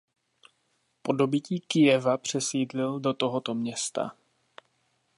Po 1.01 1.13
dobytí 1.13 1.59
Kyjeva 1.59 2.17
přesídlil 2.17 2.99
do 2.99 3.13
tohoto 3.13 3.55
města. 3.55 4.15